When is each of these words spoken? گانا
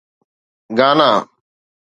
گانا 0.77 1.11